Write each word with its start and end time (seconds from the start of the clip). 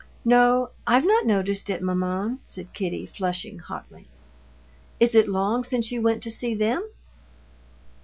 "No, 0.25 0.71
I've 0.87 1.05
not 1.05 1.27
noticed 1.27 1.69
it, 1.69 1.83
maman," 1.83 2.39
said 2.43 2.73
Kitty, 2.73 3.05
flushing 3.05 3.59
hotly. 3.59 4.07
"Is 4.99 5.13
it 5.13 5.29
long 5.29 5.63
since 5.63 5.91
you 5.91 6.01
went 6.01 6.23
to 6.23 6.31
see 6.31 6.55
them?" 6.55 6.89